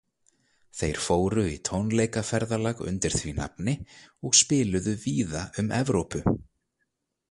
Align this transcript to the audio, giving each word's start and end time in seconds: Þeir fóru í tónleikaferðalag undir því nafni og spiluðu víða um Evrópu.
Þeir 0.77 0.95
fóru 1.07 1.43
í 1.49 1.59
tónleikaferðalag 1.69 2.83
undir 2.87 3.19
því 3.19 3.37
nafni 3.43 3.77
og 4.29 4.43
spiluðu 4.43 4.99
víða 5.09 5.49
um 5.65 5.75
Evrópu. 5.83 6.29